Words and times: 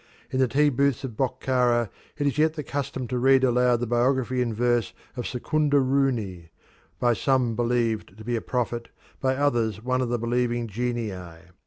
In 0.31 0.39
the 0.39 0.47
tea 0.47 0.69
booths 0.69 1.03
of 1.03 1.15
Bokhara 1.15 1.91
it 2.17 2.25
is 2.25 2.39
yet 2.39 2.55
the 2.55 2.63
custom 2.63 3.07
to 3.07 3.19
read 3.19 3.43
aloud 3.43 3.79
the 3.81 3.85
biography 3.85 4.41
in 4.41 4.51
verse 4.51 4.93
of 5.15 5.27
Secunder 5.27 5.79
Rooni 5.79 6.49
by 6.99 7.13
some 7.13 7.55
believed 7.55 8.17
to 8.17 8.23
be 8.23 8.35
a 8.35 8.41
prophet, 8.41 8.89
by 9.19 9.35
others 9.35 9.83
one 9.83 10.01
of 10.01 10.09
the 10.09 10.17
believing 10.17 10.67
genii. 10.67 11.13